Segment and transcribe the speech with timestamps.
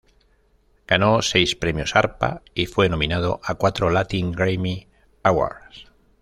[0.87, 4.87] Ganó seis Premios Arpa, y fue nominado a cuatro Latin Grammy
[5.21, 5.85] Awards.